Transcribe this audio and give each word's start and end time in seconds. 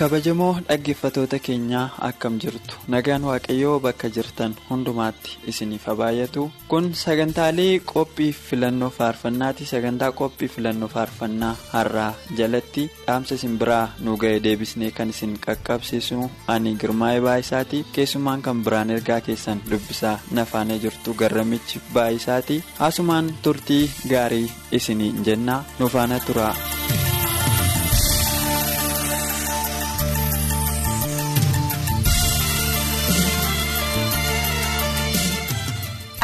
Kabajamoo 0.00 0.52
dhaggeeffatoota 0.68 1.38
keenyaa 1.46 1.86
akkam 2.08 2.36
jirtu? 2.42 2.76
Nagaan 2.94 3.24
waaqayyoo 3.28 3.74
bakka 3.86 4.08
jirtan 4.16 4.54
hundumaatti 4.68 5.36
isiniif 5.52 5.84
haa 5.90 5.94
baay'atu 6.00 6.44
kun 6.70 6.86
sagantaalee 7.02 7.80
qophii 7.92 8.30
filannoo 8.46 8.90
faarfannaati. 8.98 9.66
Sagantaa 9.72 10.12
qophii 10.20 10.48
filannoo 10.54 10.88
faarfannaa 10.94 11.52
har'aa 11.72 12.14
jalatti 12.38 12.86
dhaamsa 13.06 13.34
isin 13.40 13.58
biraa 13.64 13.84
nu 14.06 14.16
ga'e 14.22 14.40
deebisnee 14.46 14.90
kan 14.90 15.10
isin 15.14 15.36
qaqqabsiisu. 15.46 16.30
Ani 16.54 16.74
girmaa'ee 16.80 17.20
baay'isaati 17.28 17.84
keessumaan 17.92 18.42
kan 18.48 18.64
biraan 18.64 18.90
ergaa 18.96 19.20
keessan 19.28 19.60
dubbisaa 19.70 20.16
nafaanee 20.40 20.78
jirtu 20.86 21.14
garramichi 21.22 21.80
baay'isaati 21.94 22.62
haasumaan 22.80 23.32
turtii 23.42 23.84
gaarii 24.14 24.48
isiniin 24.80 25.24
jennaa 25.30 25.64
nu 25.78 25.88
faana 25.96 26.20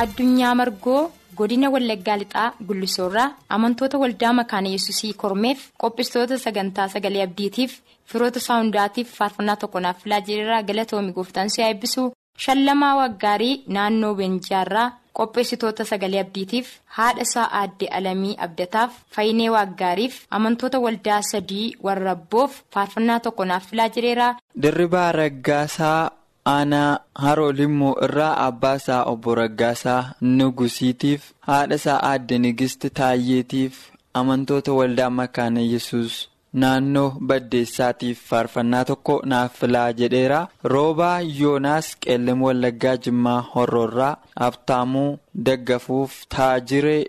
addunyaa 0.03 0.55
margoo 0.61 1.03
godina 1.39 1.69
wallaggaa 1.75 2.17
lixaa 2.23 2.49
gullisoorraa 2.69 3.29
amantoota 3.57 3.99
waldaa 4.03 4.33
makaana 4.41 4.69
yesusii 4.75 5.13
kormeef 5.23 5.61
qophistoota 5.83 6.39
sagantaa 6.45 6.89
sagalee 6.95 7.23
abdiitiif 7.27 7.73
firoota 8.13 8.39
isaa 8.45 8.59
hundaatiif 8.63 9.15
faarfannaa 9.19 9.57
tokko 9.63 9.81
naaf 9.87 10.03
filaa 10.03 10.21
jireerraa 10.29 10.63
galatoomi 10.71 11.13
gooftaan 11.17 11.51
si'aa 11.55 11.69
eebbisuu 11.73 12.07
shallamaa 12.45 12.95
waggaarii 13.01 13.55
naannoo 13.77 14.15
beenjaarraa 14.21 14.89
qopheessitoota 15.21 15.85
sagalee 15.91 16.21
abdiitiif 16.25 16.67
haadha 16.99 17.23
isaa 17.29 17.47
aadde 17.61 17.87
alamii 18.01 18.35
abdataaf 18.49 18.93
fayyinee 19.17 19.49
waggaariif 19.57 20.21
amantoota 20.39 20.79
waldaa 20.87 21.23
sadii 21.33 21.67
warra 21.89 22.11
abboof 22.19 22.61
faarfannaa 22.75 23.21
tokko 23.27 23.45
naaf 23.51 23.67
filaa 23.71 23.89
jireerraa. 23.97 24.37
dirribaa 24.63 25.11
raggaasaa. 25.21 26.11
Aanaa 26.55 26.99
haroo 27.25 27.53
limmoo 27.61 27.95
irraa 28.07 28.35
abbaa 28.47 28.77
isaa 28.81 29.03
obbo 29.13 29.35
Raggaasaa 29.41 30.03
Nugusiitiif 30.37 31.23
haadha 31.49 31.75
isaa 31.81 31.99
aadde 32.11 32.39
Nigist 32.45 32.87
Taayyeetiif 33.01 33.75
amantoota 34.21 34.73
waldaa 34.79 35.11
makaana 35.21 35.61
yesus 35.73 36.15
naannoo 36.63 37.09
baddeessaatiif 37.31 38.21
faarfannaa 38.29 38.85
tokko 38.91 39.15
naaf 39.33 39.59
filaa 39.61 39.89
jedheera. 39.99 40.39
Roobaa 40.73 41.21
yoonaas 41.41 41.89
qeellam 42.07 42.43
wallaggaa 42.47 42.97
jimmaa 43.07 43.41
horroorraa 43.55 44.17
abtaamuu 44.47 45.19
daggafuuf 45.49 46.15
taajiree 46.37 47.03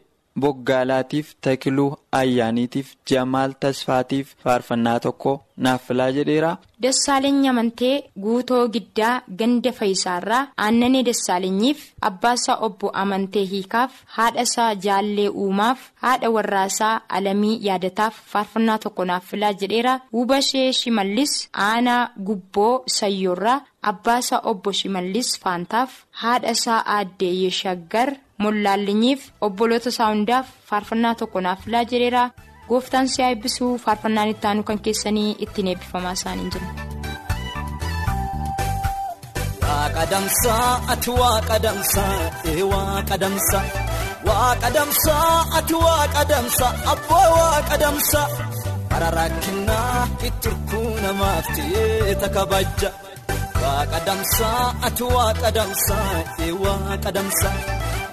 boggaalaatiif 0.44 1.28
takiluu 1.46 1.90
ayyaaniitiif 2.22 2.90
jamaal 3.12 3.52
tasfaatiif 3.66 4.34
faarfannaa 4.44 5.00
tokko 5.06 5.34
naaf 5.66 5.86
filaa 5.88 6.12
jedheera. 6.18 6.52
Dassaaleny 6.84 7.48
amantee 7.50 7.96
guutoo 8.24 8.64
giddaa 8.76 9.14
ganda 9.40 9.72
fayisaarraa 9.80 10.42
aannanee 10.66 11.04
dassaalenyiif 11.10 11.80
abbaasaa 12.10 12.58
obbo 12.68 12.92
amantee 13.04 13.46
hiikaaf 13.54 13.92
haadhasaa 14.18 14.68
jaallee 14.86 15.30
uumaaf 15.46 15.80
haadha 16.04 16.30
warraasaa 16.36 16.92
alamii 17.20 17.56
yaadataaf 17.68 18.20
faarfannaa 18.34 18.78
tokko 18.86 19.06
naaf 19.12 19.26
filaa 19.32 19.54
jedheera 19.64 19.96
hubashee 20.18 20.68
shimallis 20.82 21.34
aanaa 21.70 22.04
gubboo 22.30 22.74
sayyoorraa 23.00 23.58
abbaasaa 23.94 24.40
obbo 24.54 24.72
shimallis 24.82 25.34
faantaaf 25.44 25.92
haadhasaa 26.22 26.80
aaddee 26.98 27.34
yeshaggar 27.44 28.10
mollaallinyiif 28.44 29.22
obboloota 29.48 29.90
isaa 29.96 30.10
hundaaf 30.14 30.48
faarfannaa 30.70 31.16
tokko 31.22 31.42
naaf 31.46 31.60
filaa 31.66 31.84
jedheera. 31.94 32.24
gooftaan 32.70 33.08
si'aa 33.12 33.30
eebbisuu 33.34 33.72
faarfannaan 33.86 34.30
itti 34.34 34.48
aanu 34.48 34.64
kan 34.70 34.80
keessanii 34.86 35.30
ittiin 35.46 35.68
eebbifamaa 35.72 36.12
isaanii 36.18 36.50
jiru. 36.54 36.68
Waaqa 39.68 40.04
damsaa 40.14 40.68
ati 40.94 41.12
waaqa 41.22 41.58
damsaa 41.66 42.16
ee 42.52 42.64
waaqa 42.74 43.16
damsaa 43.24 43.64
waaqa 44.28 44.70
damsaa 44.78 45.32
ati 45.60 45.74
waaqa 45.86 46.22
damsaa 46.34 46.74
abbaa 46.94 47.24
waaqa 47.38 47.76
damsaa 47.84 48.28
bara 48.92 49.10
rakkinaa 49.18 50.02
itti 50.28 50.50
hirkuu 50.50 50.92
namaaf 51.06 51.46
ta'ee 51.56 52.30
kabajja 52.38 52.90
waaqa 53.64 54.00
damsaa 54.12 54.64
ati 54.90 55.04
waaqa 55.16 55.50
damsaa 55.60 56.12
ee 56.46 56.52
waaqa 56.66 57.10
damsaa 57.20 57.56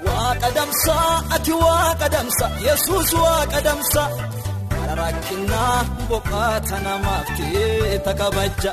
waaqa 0.06 0.48
damsaa 0.58 1.10
ati 1.34 1.52
waaqa 1.64 2.06
damsaa 2.16 2.50
yesuus 2.66 3.10
waaqa 3.24 3.60
damsaa. 3.68 4.08
Rakkinaa 4.98 5.78
boqaata 6.08 6.76
namaaf 6.86 7.26
ta'ee 7.36 7.98
kabajja 8.20 8.72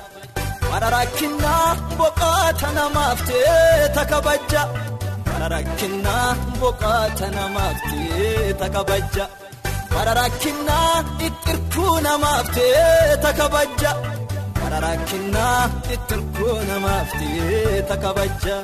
Bara 0.70 0.90
rakkinaa 0.96 1.70
boqaata 2.00 2.70
namaaf 2.78 3.20
ta'ee 3.28 4.06
kabajja 4.12 4.62
Bara 5.28 5.48
rakkinaa 5.54 6.28
boqaata 6.62 7.28
namaaf 7.38 7.78
ta'ee 7.90 8.70
kabajja 8.76 9.26
Bara 9.94 10.14
rakkinaa 10.20 10.94
ittirkuu 11.28 11.96
namaaf 12.08 12.48
ta'ee 12.56 13.34
kabajja 13.40 13.92
Bara 14.60 14.80
rakkinaa 14.86 15.64
ittirkuu 15.96 16.56
namaaf 16.70 17.10
ta'ee 17.20 17.98
kabajja. 18.06 18.58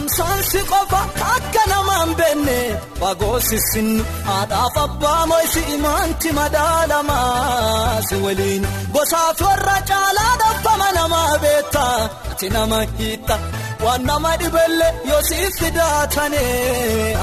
Damsaansi 0.00 0.60
qofa 0.70 1.00
akka 1.32 1.62
namaan 1.70 2.10
beenne 2.18 2.58
fagoo 3.00 3.38
sissinnu 3.48 4.04
haadhaaf 4.28 4.76
abbaa 4.84 5.22
moo'isi 5.30 5.62
imaanti 5.74 6.30
madaalamaa 6.38 8.00
si 8.08 8.16
waliin. 8.24 8.64
Gosaaf 8.94 9.40
warra 9.46 9.76
caalaa 9.90 10.32
dhaffama 10.42 10.88
namaa 10.98 11.34
beekta 11.42 11.84
ati 12.32 12.48
nama 12.56 12.78
hiitta 12.98 13.36
waan 13.84 14.02
nama 14.10 14.32
dhibelle 14.40 14.88
yoo 15.10 15.20
siif 15.28 15.52
fidaatane. 15.60 16.44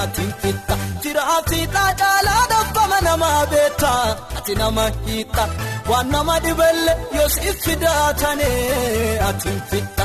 Ati 0.04 0.26
fitta 0.42 0.76
firaa 1.04 1.40
fiixaa 1.50 1.90
caalaa 2.02 2.44
dhaffama 2.54 2.98
namaa 3.10 3.42
beekta 3.54 3.92
ati 4.38 4.54
nama 4.62 4.86
hiitta 5.08 5.44
waan 5.90 6.08
nama 6.16 6.36
dhibelle 6.46 6.94
yoo 7.18 7.30
siif 7.38 7.58
fidaatane. 7.66 8.52
Ati 9.30 9.54
fitta. 9.72 9.97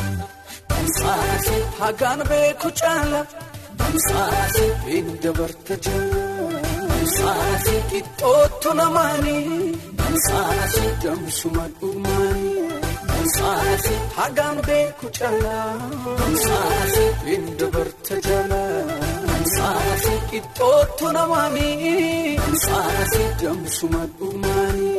Damsaasi 1.03 1.57
hagaan 1.81 2.21
beeku 2.31 2.69
caala 2.81 3.21
damsaasi 3.79 4.67
beekda 4.85 5.31
barta 5.39 5.75
jala 5.87 6.23
damsaasi 6.91 7.75
qixxootu 7.91 8.71
namaani 8.81 9.37
damsaasi 10.01 10.85
damsuma 11.05 11.65
dhumaani 11.81 12.53
damsaasi 13.11 13.95
hagaan 14.19 14.59
beeku 14.69 15.07
caala 15.19 15.57
damsaasi 16.21 17.05
beekda 17.25 17.67
barta 17.77 18.15
jala 18.29 18.63
damsaasi 19.29 20.15
qixxootu 20.31 21.07
namaani 21.19 21.69
damsaasi 22.43 23.23
damsuma 23.43 24.03
dhumaani. 24.19 24.92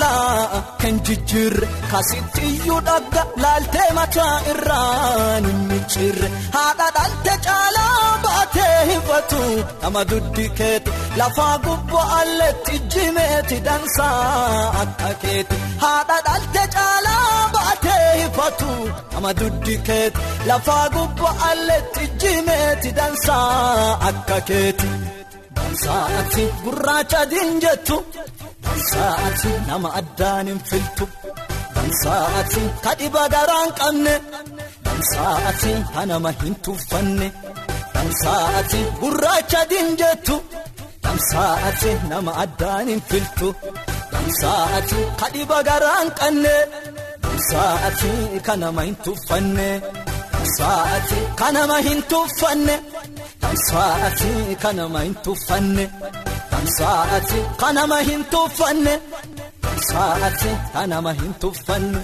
Akka 0.00 0.86
hin 0.86 0.98
jijjiirre 1.06 1.66
kasitti 1.90 2.40
iyyuu 2.50 2.78
dhagga 2.86 3.22
laaltee 3.42 3.88
mataa 3.98 4.36
irraan 4.52 5.44
hin 5.48 5.58
micciirre 5.70 6.28
haadha 6.54 6.86
dhalte 6.96 7.34
caalaa 7.46 8.06
baatee 8.24 8.78
hifatu 8.90 9.40
nama 9.82 10.04
duddi 10.12 10.46
keeti 10.60 10.90
lafaa 11.20 11.58
gubbaa 11.66 12.06
alleetti 12.20 12.78
jimeeti 12.94 13.60
dansaa 13.68 14.72
akka 14.84 15.12
keeti 15.24 15.60
haadha 15.84 16.18
dhalte 16.28 16.64
caalaa 16.76 17.48
baatee 17.56 18.08
hifatu 18.22 18.70
nama 19.14 19.34
duddi 19.40 19.76
keeti 19.90 20.20
lafaa 20.52 20.84
gubbaa 20.98 21.36
alleetti 21.50 22.08
jimeeti 22.24 22.92
dansaa 23.00 23.98
akka 24.12 24.40
keeti. 24.52 24.88
Dansaati 25.56 26.44
gurraacha 26.64 27.20
diinjettu 27.30 27.96
dansaati 28.76 29.50
nama 29.68 29.88
addaan 30.00 30.46
hin 30.50 30.60
filtu. 30.70 31.04
Dansaati 31.76 32.62
kadhiba 32.84 33.22
garaan 33.34 33.70
qabne 33.80 34.14
dansaati 34.86 35.72
kanama 35.94 36.30
hin 36.42 36.54
tuffanne. 36.64 37.28
Dansaati 37.94 38.80
gurraacha 39.00 39.60
diinjettu 39.70 40.36
dansaati 41.04 41.90
nama 42.12 42.32
addaan 42.44 42.86
hin 42.92 43.02
filtu. 43.10 43.48
Dansaati 44.12 45.00
kadhiba 45.20 45.58
garaan 45.68 46.08
qabne 46.20 46.54
dansaati 47.24 48.10
kanama 48.48 48.82
hin 48.88 48.96
tuffanne. 49.04 49.68
Dansaati 50.32 51.18
kanama 51.42 51.76
hin 51.88 52.00
tuffanne. 52.12 52.76
Dansaati 53.42 54.32
kanama 54.64 55.00
hin 55.06 55.14
tuffanne 55.24 55.84
dansaati 56.66 57.38
kanama 57.60 57.98
hin 58.08 58.22
tuffanne 58.32 58.92
dansaati 59.64 60.50
kanama 60.74 61.12
hin 61.20 61.32
tuffanne 61.44 62.00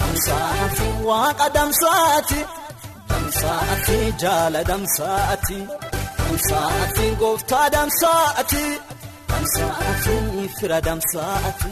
dansaati 0.00 0.86
waaqa 1.08 1.46
damsaati 1.56 2.40
damsaati 3.12 3.96
jaala 4.22 4.60
damsaati 4.70 5.58
damsaati 6.20 7.06
gooftaa 7.22 7.64
damsaati 7.76 8.62
damsaati 9.32 10.16
fira 10.60 10.78
damsaati 10.88 11.70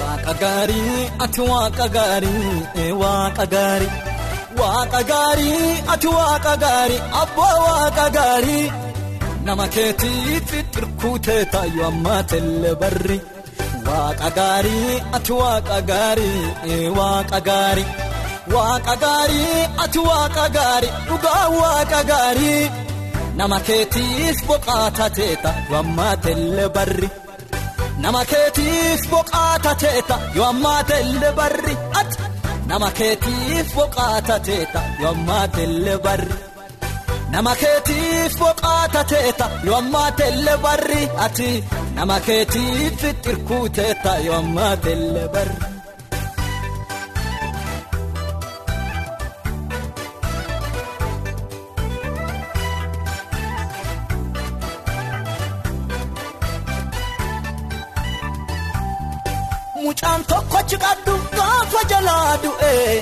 waaqa 0.00 0.34
gaarii 0.44 1.04
ati 1.26 1.40
waaqa 1.52 1.88
gaarii 1.98 2.56
waaqa 3.02 3.46
gaarii. 3.56 3.92
Waaqa 4.58 4.98
gaarii 5.10 5.70
ati 5.92 6.06
waaqa 6.16 6.50
gaarii 6.64 6.98
abbaa 7.22 7.54
waaqa 7.66 8.04
gaarii 8.16 8.66
nama 9.46 9.66
keetiitti 9.74 10.58
xirkuutee 10.74 11.42
taayyo 11.52 11.82
ammaa 11.90 12.22
telle 12.30 12.70
barri. 12.82 13.18
Waaqa 13.86 14.28
gaarii 14.38 14.94
ati 15.16 15.32
waaqa 15.40 15.78
gaarii 15.90 16.88
waaqa 16.98 17.38
gaarii. 17.48 17.86
Waaqa 18.54 18.94
gaarii 19.04 19.60
ati 19.84 19.98
waaqa 20.08 20.44
gaarii 20.56 20.92
dhugaa 21.08 21.44
waaqa 21.58 22.00
gaarii. 22.10 22.64
Nama 23.38 23.58
keetiif 23.66 24.36
boqaata 24.48 25.06
teeta 25.18 25.50
yoo 25.70 25.78
ammaa 25.82 26.16
telle 26.24 26.64
barri. 26.76 27.08
Nama 28.02 28.20
keetiif 28.32 29.00
boqaata 29.12 29.72
teeta 29.82 30.16
yoo 30.36 30.46
ammaa 30.52 30.80
telle 30.90 31.28
barri. 31.38 31.74
Ati. 32.00 32.16
Nama 32.70 32.88
keetiif 32.98 33.66
boqaata 33.76 34.36
teeta 34.48 34.80
yoo 35.02 35.10
ammaa 35.14 35.46
telle 35.56 35.94
barri. 36.06 36.34
Nama 37.34 37.52
keetiif 37.60 38.32
boqaata 38.40 39.00
teeta 39.12 39.46
yoo 39.66 39.76
ammaa 39.82 40.10
telle 40.20 40.54
barri 40.64 41.02
ati. 41.26 41.50
Nama 41.96 42.16
keetiif 42.26 43.00
xirkuu 43.24 43.64
teeta 43.78 44.12
yoo 44.26 44.36
ammaa 44.42 44.74
telle 44.84 45.22
barri. 45.34 45.58
Mucaan 59.82 60.20
tokkochi 60.30 60.76
qaddu 60.84 61.14
gaafa 61.36 61.80
jalaa 61.90 62.32
du'ee 62.42 62.92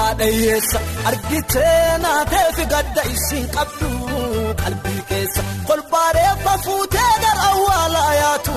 haadha 0.00 0.24
hiyyeessa 0.32 0.78
argitee 1.10 1.98
naateefi 2.04 2.64
gadda 2.74 3.02
isiin 3.14 3.46
qabdu. 3.56 3.88
Qalbii 4.62 5.02
keessa 5.10 5.42
kolbaareeffa 5.68 6.54
fuutee 6.64 7.12
gara 7.24 7.42
awwaalaa 7.50 8.14
yaatu. 8.22 8.56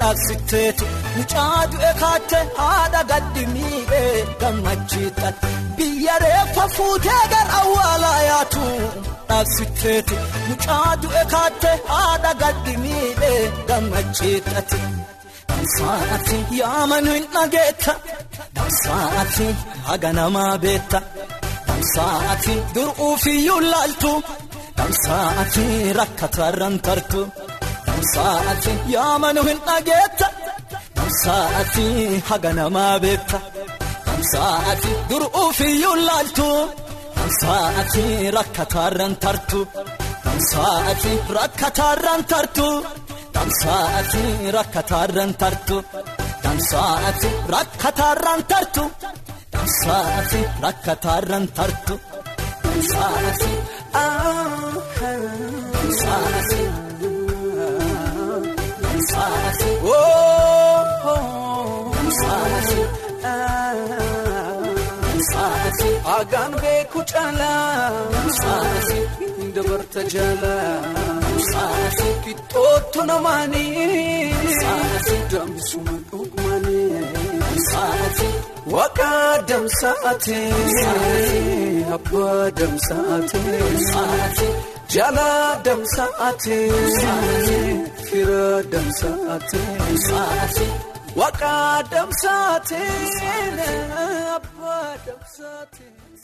Dhaabsitteetu 0.00 0.86
mucaa 1.16 1.62
du'e 1.72 1.92
kaatte 2.02 2.38
haadha 2.60 3.02
gaddi 3.12 3.42
miidhee 3.54 4.14
gammachiidhaan 4.42 5.34
biyya 5.76 6.16
reeffa 6.24 6.64
fuutee 6.76 7.22
gara 7.34 7.56
awwaalaa 7.62 8.20
yaatu. 8.30 8.64
Dhaabsitteetu 9.28 10.16
mucaa 10.48 10.90
du'e 11.02 11.24
kaatte 11.34 11.72
haadha 11.92 12.32
gaddi 12.44 12.76
miidhee 12.84 13.42
gammachiidhaati. 13.70 14.80
Dansaati 15.68 16.36
yaamanu 16.58 17.10
hin 17.14 17.24
dhageetta. 17.34 17.92
Dansaati 18.56 19.46
haga 19.88 20.10
namaa 20.18 20.54
beetta. 20.62 20.98
Dansaati 21.68 22.54
dur'uufiyyuu 22.76 23.58
laaltu 23.72 24.12
dansaati 24.78 25.64
rakkatarran 25.98 26.76
tartu. 26.86 27.20
Dansaati 27.88 28.72
yaamanu 28.94 29.42
hin 29.48 29.60
dhageetta. 29.68 30.28
Dansaati 30.96 31.86
haga 32.30 32.52
namaa 32.60 32.94
beetta. 33.04 33.38
Dansaati 34.06 34.92
dur'uufiyyuu 35.10 35.96
laaltu 36.08 36.48
dansaati 37.18 38.06
rakkatarran 38.38 39.14
tartu. 39.26 39.60
Dansaati 40.24 41.12
rakkatarran 41.38 42.24
tartu. 42.32 42.68
Dansaati 43.38 44.22
rakkatarran 44.56 45.30
tartu 45.40 45.76
dansaati 46.44 47.28
rakkatarran 47.54 48.40
tartu 48.50 48.84
dansaati 49.54 50.40
rakkatarran 50.64 51.44
tartu 51.58 51.94
dansaati 52.64 53.50
dansaati 53.94 55.50
dansaati 55.74 56.60
dansaati 62.12 62.80
dansaati 65.12 65.88
Agaan 66.18 66.52
beeku 66.62 67.00
caalaa 67.12 67.90
dansaati 68.14 68.98
dabarta 69.56 70.00
jaalaa 70.12 71.27
Saati. 74.60 75.16
dambisuma 75.32 75.94
dhugmanii 76.10 77.02
dansaati 77.44 78.28
waaqa 78.74 79.10
damsaatee 79.48 80.52
abbaa 81.96 82.44
dansaati 82.60 83.38
jala 84.94 85.28
damsaatee 85.66 86.70
fira 88.08 88.46
dansaati. 88.72 89.62
waaqa 91.20 91.54
damsaatee. 91.92 92.92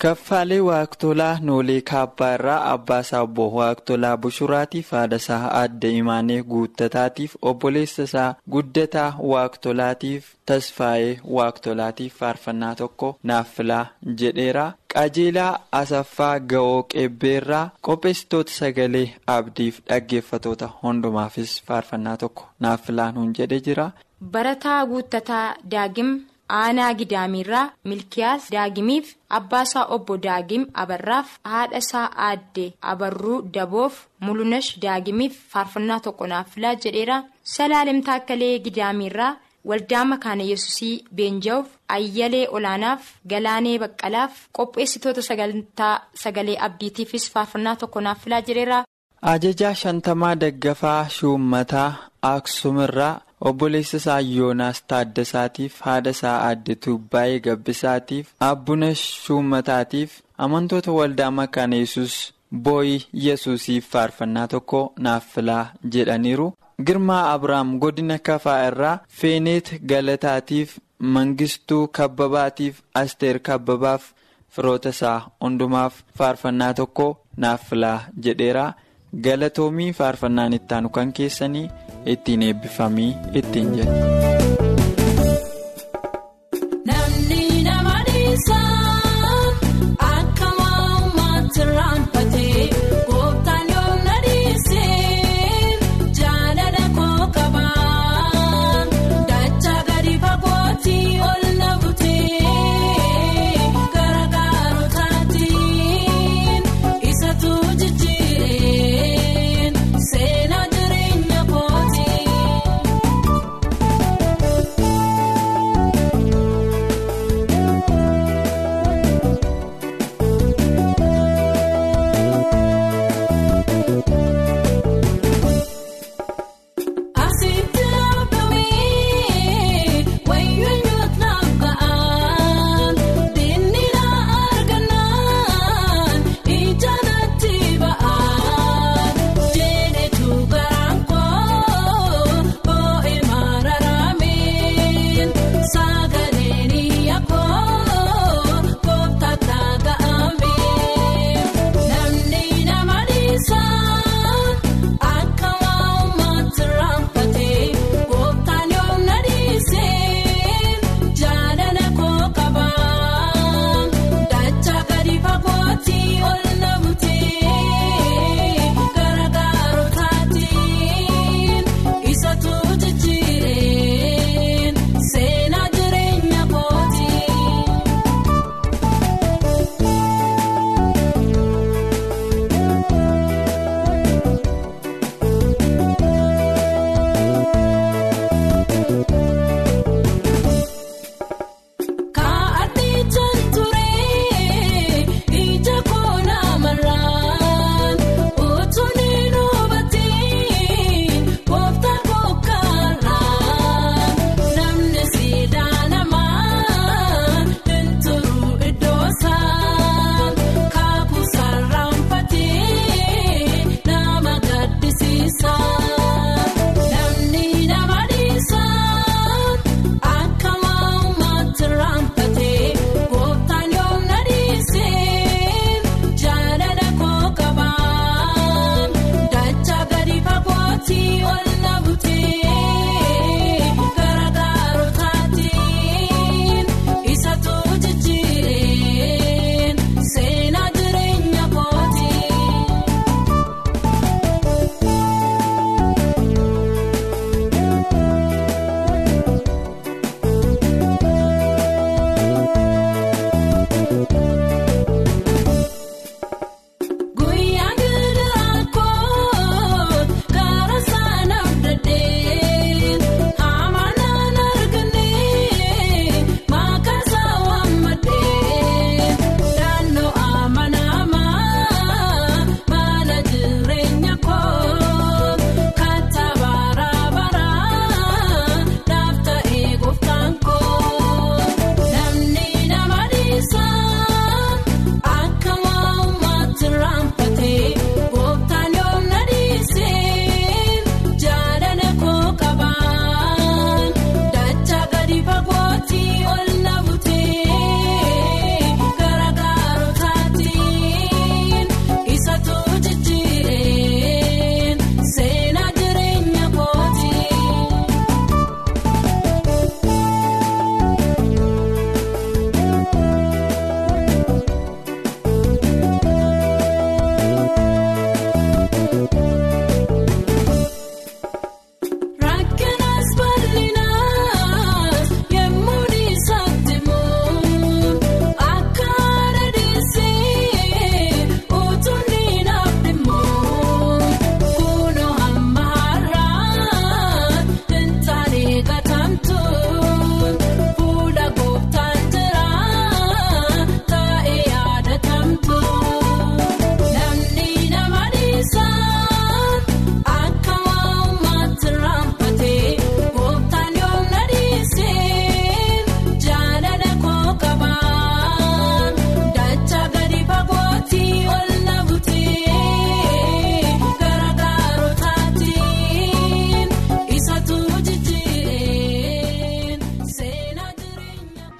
Kaffaalee 0.02 0.60
Waaqtolaa 0.68 1.38
Noolee 1.48 1.80
Kaabbaa 1.90 2.30
irraa 2.38 2.72
Abbaasaa 2.72 3.20
Obbo 3.26 3.44
Waaqtolaa 3.58 4.16
Bushuraatiif 4.24 4.90
haadhasaa 4.96 5.38
Aadde 5.60 5.90
Imaanee 5.98 6.42
Guuttataatiif 6.42 7.36
obboleessa 7.50 8.02
isaa 8.08 8.34
Guddataa 8.56 9.06
Waaqtolaatiif 9.32 10.26
Tasfaayee 10.46 11.14
Waaqtolaatiif 11.38 12.18
faarfannaa 12.18 12.74
tokko 12.82 13.12
naaf 13.22 13.54
filaa 13.56 13.86
jedheera. 14.22 14.66
Qajeelaa 14.94 15.54
Asaffaa 15.80 16.34
Ga'oo 16.40 16.82
Qeebbeerraa 16.82 17.70
qopheessitoota 17.88 18.52
sagalee 18.58 19.06
abdiif 19.36 19.80
dhaggeeffatoota 19.88 20.68
hundumaafis 20.82 21.56
faarfannaa 21.70 22.16
tokko 22.16 22.46
naaf 22.60 22.84
filaa 22.90 23.10
nuun 23.12 23.32
jedhe 23.38 23.60
jira. 23.70 23.90
Barataa 24.36 24.86
Guuttataa 24.86 25.54
Daagim 25.70 26.12
Aanaa 26.48 26.92
Gidaamirraa 26.94 27.70
Milkiyaas 27.84 28.50
Daagimiif 28.52 29.14
Abbaasaa 29.38 29.84
Obbo 29.96 30.16
Daagim 30.26 30.66
Abarraaf 30.82 31.38
haadhasaa 31.52 32.08
Aadde 32.26 32.66
Abarruu 32.92 33.42
Daboof 33.54 33.94
Mulunash 34.20 34.70
Daagimiif 34.82 35.38
faarfannaa 35.54 36.00
tokko 36.00 36.26
naaf 36.26 36.50
filaa 36.54 36.74
jedheera. 36.84 37.22
Salaalem 37.42 38.02
Taakkalee 38.02 38.58
Gidaamirraa 38.58 39.36
Waldaa 39.68 40.04
Makaana 40.04 40.42
Yesusii 40.52 41.04
Beenjaa'uuf 41.16 41.66
Ayyalee 41.88 42.46
Olaanaaf 42.48 43.02
Galaanee 43.28 43.78
Baqqalaaf 43.78 44.32
qopheessitoota 44.58 45.22
sagantaa 45.22 45.94
sagalee 46.24 46.58
abdiitiifis 46.66 47.30
faarfannaa 47.32 47.76
tokko 47.76 48.00
naaf 48.00 48.20
filaa 48.24 48.40
jedheera. 48.48 48.84
Ajajaa 49.22 49.74
shantamaa 49.74 50.34
daggafaa 50.40 51.08
shuummataa 51.08 51.92
Aksumirraa 52.22 53.20
obboleessa 53.50 53.96
isaa 54.02 54.20
Yoonaas 54.36 54.82
Taaddasaatiif 54.92 55.80
haadha 55.86 56.10
isaa 56.16 56.36
aadde 56.48 56.74
Tuubbaayee 56.86 57.40
Gabbisaatiif 57.46 58.26
Abbuna 58.50 58.90
Shumataatiif 59.02 60.20
amantoota 60.46 60.92
waldaa 60.98 61.30
makaana 61.40 61.76
yesus 61.82 62.14
boo'ii 62.64 63.00
yesusiif 63.26 63.90
faarfannaa 63.92 64.46
tokko 64.54 64.80
naaf 65.06 65.24
filaa 65.34 65.64
jedhaniiru. 65.96 66.46
Girmaa 66.86 67.22
Abiraam 67.32 67.78
godina 67.82 68.18
kafaa 68.28 68.58
irraa 68.68 68.98
Feeneet 69.20 69.68
Galataatiif 69.92 70.78
Mangistuu 71.14 71.88
Kabbabaatiif 71.98 72.80
Asteer 73.02 73.38
Kabbabaaf 73.48 74.02
firoota 74.56 74.88
isaa 74.96 75.18
hundumaaf 75.44 75.94
faarfannaa 76.18 76.72
tokko 76.80 77.06
naaf 77.36 77.68
filaa 77.70 77.98
jedheera. 78.26 78.66
Galatoomii 79.22 79.92
faarfannaan 79.92 80.52
ittaanu 80.52 80.88
kan 80.88 81.12
keessanii 81.12 81.70
ittiin 82.06 82.42
eebbifamii 82.42 83.14
ittiin 83.34 83.74
jedhu. 83.78 84.63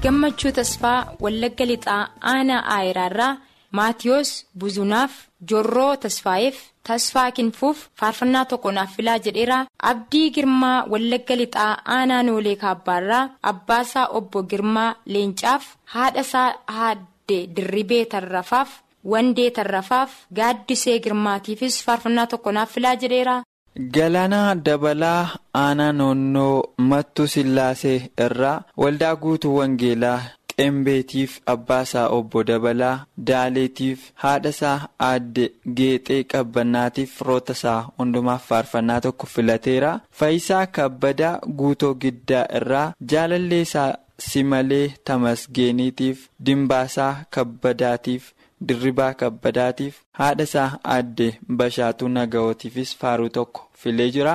Gammachuu 0.05 0.53
tasfaa 0.59 0.99
wallagga 1.25 1.65
lixaa 1.71 2.03
aanaa 2.33 2.63
aayiraarraa 2.77 3.33
maatiyoos 3.79 4.31
buzunaaf 4.61 5.13
jorroo 5.51 5.93
tasfaayeef 6.05 6.59
tasfaa 6.89 7.31
kinfuuf 7.37 7.79
faarfannaa 8.01 8.45
tokko 8.51 8.73
naaf 8.77 8.93
filaa 8.97 9.19
jedheera 9.27 9.59
abdii 9.91 10.29
girmaa 10.37 10.77
wallagga 10.93 11.37
lixaa 11.43 11.73
aanaa 11.97 12.23
noolee 12.29 12.57
kaabbaarraa 12.65 13.25
abbaasaa 13.53 14.07
obbo 14.21 14.43
girmaa 14.53 14.91
leencaaf 15.15 15.65
haadhasaa 15.95 16.49
haadde 16.77 17.39
dirribee 17.57 18.05
tarrafaaf 18.15 18.71
wandee 19.15 19.51
tarrafaaf 19.57 20.13
gaaddisee 20.41 20.99
girmaatiifis 21.07 21.83
faarfannaa 21.87 22.27
tokko 22.33 22.53
naaf 22.53 22.71
filaa 22.75 22.97
jedheera. 23.03 23.37
Galaanaa 23.78 24.54
dabalaa 24.66 25.28
aanaa 25.61 25.93
noonnoo 26.00 26.62
mattuu 26.90 27.26
sillaasee 27.33 27.97
irraa 28.26 28.62
waldaa 28.83 29.14
guutuu 29.25 29.54
wangeelaa 29.57 30.19
qembeetiif 30.52 31.35
abbaasaa 31.54 32.04
obbo 32.19 32.45
dabalaa 32.50 32.93
daaleetiif 33.31 34.04
haadhasaa 34.25 34.76
aadde 35.09 35.49
geexee 35.81 36.21
qabbanaatiif 36.35 37.16
firootasaa 37.19 37.81
hundumaaf 37.99 38.47
faarfannaa 38.52 39.00
tokko 39.09 39.26
filateera 39.35 39.93
faayisaa 40.21 40.66
kabbadaa 40.78 41.35
guutoo 41.62 41.95
giddaa 42.07 42.47
irraa 42.61 42.87
jaalalleesaa 43.14 43.90
simalee 44.31 44.87
tamasgeeniitiif 45.04 46.26
dimbaasaa 46.47 47.12
kabbadaatiif. 47.31 48.34
Dirribaa 48.61 49.13
kabbadaatiif 49.21 50.01
haadha 50.21 50.43
isaa 50.51 50.71
aadde 50.97 51.29
bashaatuu 51.63 52.09
naga'ootiifis 52.17 52.97
faaruu 53.01 53.29
tokko 53.39 53.69
filee 53.83 54.11
jira. 54.17 54.35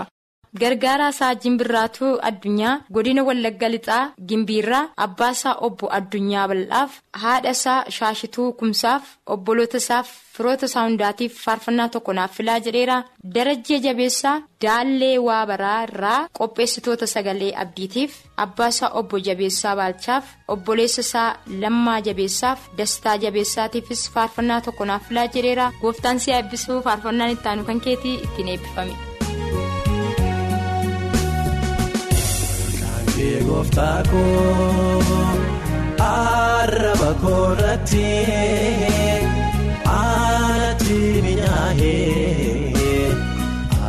Gargaaraa 0.57 1.09
isaa 1.13 1.33
Jimbirraatuu 1.43 2.11
Addunyaa 2.29 2.79
godina 2.91 3.23
Wallagga 3.23 3.67
Lixaa 3.69 4.11
Gimbiirraa 4.29 4.89
Abbaasaa 5.05 5.53
obbo 5.67 5.89
Addunyaa 5.97 6.47
Bal'aaf 6.51 6.95
haadha 7.23 7.51
isaa 7.57 7.83
Shaashituu 7.97 8.53
Kumsaaf 8.61 9.03
obboloota 9.35 9.77
isaaf 9.83 10.09
firoota 10.37 10.65
isaa 10.71 10.83
hundaatiif 10.87 11.35
faarfannaa 11.45 11.87
tokko 11.95 12.13
naaf 12.13 12.33
filaa 12.37 12.59
jedheera. 12.67 12.97
Darajjee 13.35 13.79
Jabeessaa 13.85 14.41
Daallee 14.65 15.17
Waabaraa 15.27 15.83
irraa 15.87 16.27
qopheessitoota 16.39 17.07
sagalee 17.13 17.51
abdiitiif 17.65 18.15
Abbaasaa 18.45 18.89
obbo 19.01 19.19
Jabeessaa 19.29 19.75
Baalchaaf 19.81 20.25
obboleessa 20.55 21.01
isaa 21.07 21.27
Lammaa 21.61 21.99
Jabeessaaf 22.09 22.65
Dastaa 22.77 23.17
Jabeessaatiifis 23.25 24.09
faarfannaa 24.15 24.61
tokko 24.61 24.85
naaf 24.85 25.07
filaa 25.11 25.27
jedheera. 25.37 25.71
Gooftaan 25.81 26.19
si 26.19 26.31
eebbisuu 26.39 26.81
faarfannaan 26.89 27.31
itti 27.37 27.47
aanu 27.53 27.63
kan 27.71 27.81
keetii 27.87 28.15
ittiin 28.23 28.47
eebbifame. 28.55 28.97
Gooftaa 33.23 34.03
koo 34.11 35.03
arraba 36.05 37.09
koorratti 37.21 38.03
aanatti 39.95 40.99
minyaa'ee 41.25 43.11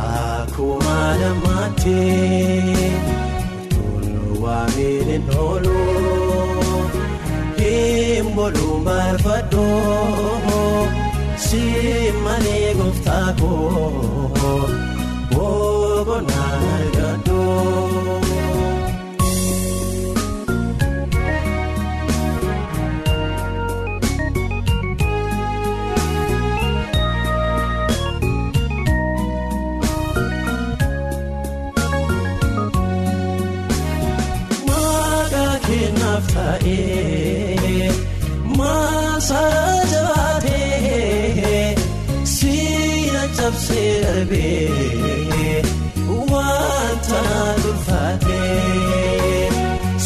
akkuma 0.07 0.97
namaatti 1.21 1.95
toluu 3.73 4.41
waamiin 4.43 5.23
oolu 5.45 5.77
hin 7.61 8.25
boluun 8.35 8.83
barbaadoo 8.89 10.87
si 11.47 11.63
malee 12.27 12.73
gooftaa 12.81 13.29
koo 13.41 14.10
darbee 44.31 45.61
wanta 46.31 47.21
durfaatee 47.63 49.49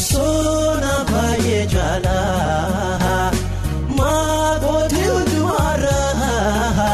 soona 0.06 0.94
baay'ee 1.10 1.66
jaalaa 1.74 3.30
maakooti 3.98 5.02
hundumarraa 5.10 6.88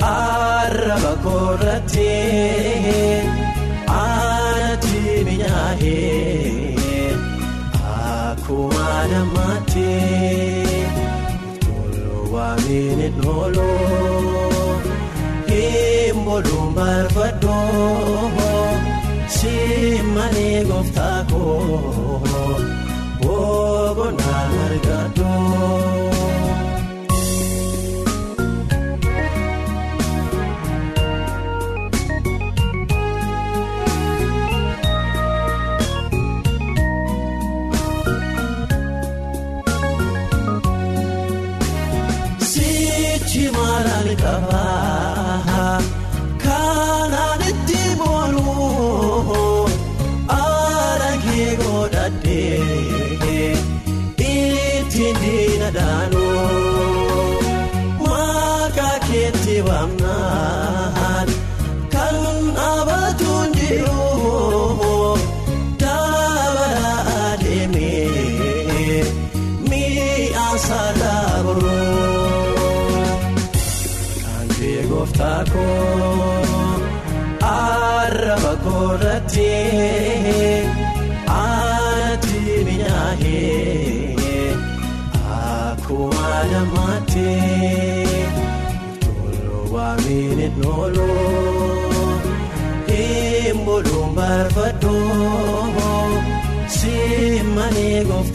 arraba 0.10 1.13
koorratti 1.24 2.10
toluu 12.71 12.91
waamiin 12.91 13.25
oolu 13.27 13.67
hin 15.49 16.15
boluun 16.25 16.73
barbaadoo 16.75 18.31
si 19.27 19.53
malee 20.15 20.63
gooftaa 20.69 21.19
koo 21.31 22.21
malee 98.04 98.31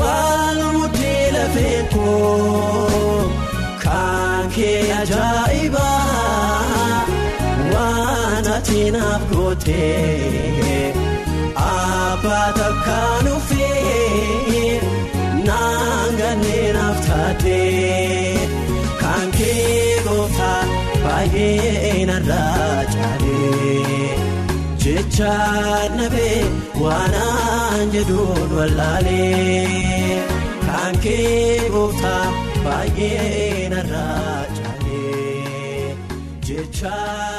waan 0.00 0.58
mudhii 0.74 1.30
lafee 1.36 1.82
koo 1.94 3.30
kan 3.84 4.48
kee 4.54 4.92
ajaa'iba 5.00 5.88
waan 7.72 8.46
ati 8.56 8.90
naaf 8.96 9.22
gootee 9.32 10.94
abbaa 11.66 12.48
takkaan 12.58 13.26
ufee 13.36 14.80
naangannee 15.48 16.72
naaf 16.78 16.98
taatee 17.08 18.38
kan 19.02 19.30
kee 19.38 20.00
gooftaa 20.06 20.62
baay'ee 21.04 22.06
narraa 22.10 22.83
jecha 25.16 25.88
nabee 25.96 26.44
waanaan 26.82 27.90
jedhuun 27.94 28.50
wallaalee 28.56 30.22
kan 30.66 30.98
kee 31.04 31.68
gooftaa 31.74 32.24
baay'ee 32.64 33.68
narraa 33.74 34.42
caalee 34.56 35.96
jecha 36.48 36.96
nabee. 36.98 37.33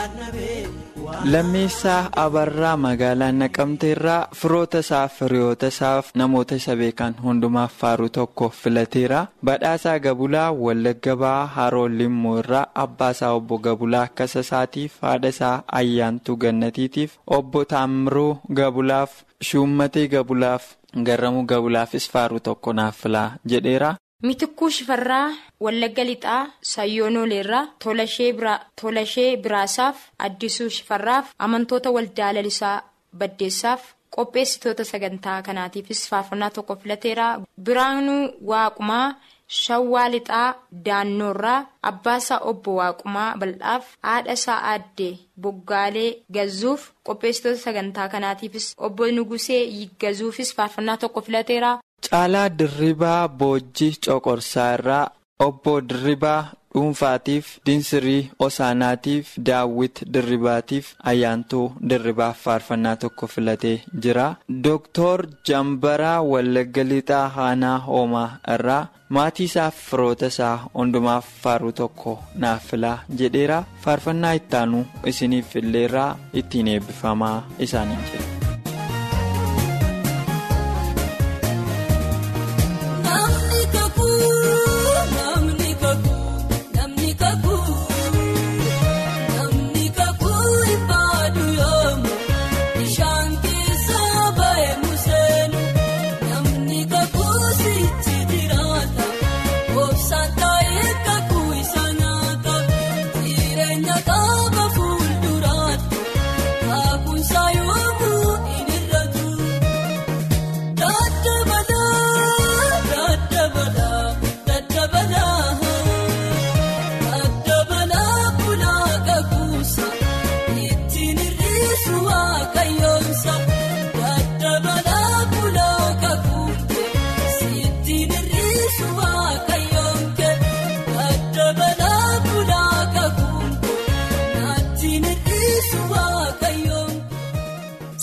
Lammeessaa 1.33 2.09
Abarraa 2.23 2.77
magaalaa 2.77 3.31
Naqamteerraa 3.31 4.27
firoota 4.39 4.79
isaaf 4.83 5.13
firiyoota 5.19 5.67
isaaf 5.73 6.11
namoota 6.21 6.55
isa 6.59 6.75
beekan 6.81 7.15
hundumaaf 7.23 7.73
faaruu 7.79 8.09
tokko 8.17 8.49
filateera. 8.49 9.21
Badhaasaa 9.45 9.95
Gabulaa 9.99 10.51
Wallagga 10.51 11.15
Bahaa 11.23 11.47
Haroo 11.55 11.88
Limmoo 11.89 12.35
irraa 12.43 12.67
abbaa 12.83 13.09
isaa 13.17 13.31
obbo 13.39 13.57
Gabulaa 13.57 14.03
akkasa 14.09 14.39
isaatiif 14.45 15.01
haadha 15.01 15.27
isaa 15.35 15.63
Ayyaantuu 15.81 16.38
Gannatiitiif 16.45 17.17
obbo 17.39 17.65
Taamiruu 17.65 18.38
Gabulaaf 18.61 19.11
Shummatee 19.41 20.07
Gabulaaf 20.07 20.63
Garramuu 21.09 21.43
Gabulaafis 21.53 22.09
faaruu 22.11 22.39
tokko 22.39 22.73
naaf 22.73 23.01
filaa 23.03 23.29
jedheera. 23.45 23.95
Mitikkuu 24.25 24.69
Shifarraa 24.69 25.34
Wallagga 25.60 26.04
Lixaa 26.06 26.47
Sayyoonoleerraa 26.62 27.67
Tolashee 28.82 29.36
Biraasaaf 29.38 29.97
Addisuu 30.19 30.69
Shifarraaf 30.69 31.34
amantoota 31.39 31.91
waldaa 31.91 32.32
lalisaa 32.34 32.82
Baddeessaaf 33.17 33.82
qopheessitoota 34.15 34.84
sagantaa 34.86 35.41
kanaatiifis 35.41 36.08
faarfannaa 36.10 36.49
tokko 36.49 36.75
filateera. 36.75 37.41
Biraanuu 37.62 38.30
Waaqumaa 38.51 39.15
Shawwaa 39.47 40.10
Lixaa 40.12 40.56
Daannoorraa 40.86 41.65
Abbaasaa 41.84 42.39
Obbo 42.51 42.75
Waaqumaa 42.75 43.36
Bal'aaf 43.38 43.86
haadhasaa 44.04 44.60
Aaddee 44.71 45.17
Boggaalee 45.41 46.23
Gazzuuf 46.34 46.91
qopheessitoota 47.04 47.58
sagantaa 47.60 48.08
kanaatiifis 48.10 48.73
obbo 48.78 49.12
Nugusee 49.12 49.63
Yiggazuufis 49.63 50.56
faarfannaa 50.56 50.97
tokko 50.97 51.21
filateera. 51.21 51.78
Caalaa 52.10 52.50
Dirribaa 52.60 53.28
Boojjii 53.39 53.96
Coqorsaa 54.06 54.74
irraa 54.78 55.06
obbo 55.46 55.74
Dirribaa 55.89 56.41
dhuunfaatiif 56.76 57.48
Dinsirii 57.65 58.32
Osaanaatiif 58.48 59.32
Daawwit 59.50 60.02
Dirribaatiif 60.13 60.89
Ayyaantuu 61.12 61.65
Dirribaaf 61.89 62.41
faarfannaa 62.48 62.96
tokko 63.04 63.28
filatee 63.28 63.82
jira. 64.06 64.28
Dooktor 64.68 65.26
Jambaraa 65.50 66.22
Wallagga 66.32 66.84
Lixaa 66.91 67.30
Haanaa 67.38 67.78
Hoomaa 67.88 68.30
irraa 68.58 68.88
maatii 69.10 69.50
isaaf 69.52 69.76
firoota 69.89 70.28
isaa 70.36 70.56
hundumaaf 70.76 71.26
faaruu 71.44 71.72
tokko 71.82 72.18
naaf 72.36 72.68
filaa 72.72 72.98
jedheera. 73.18 73.63
Faarfannaa 73.88 74.34
ittaanuu 74.41 74.86
isiniif 75.13 75.56
illeerraa 75.63 76.10
ittiin 76.44 76.68
eebbifamaa 76.78 77.38
isaanii 77.60 78.02
jira. 78.12 78.35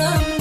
anlam 0.00 0.37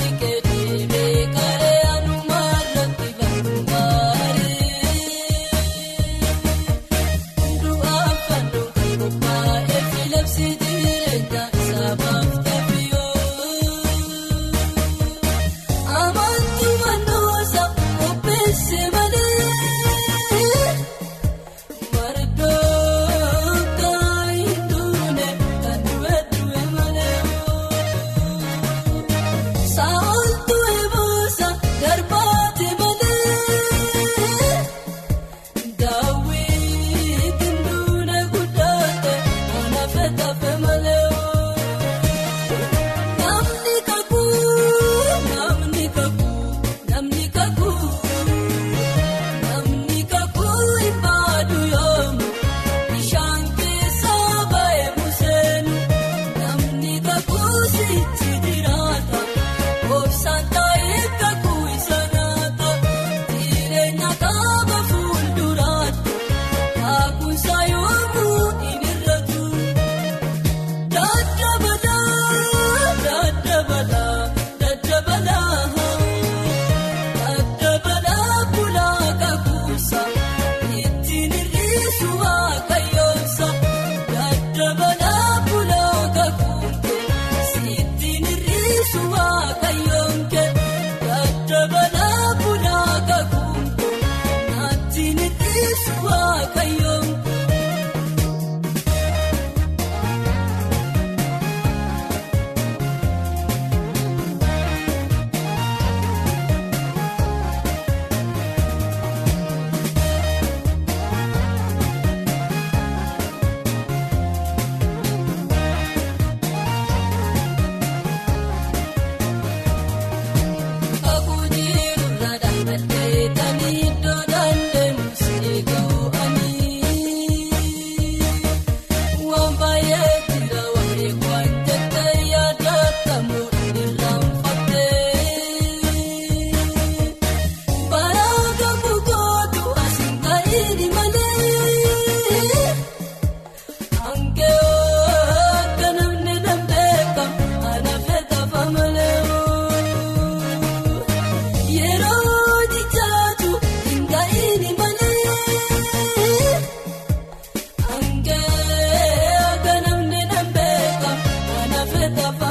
the 162.18 162.47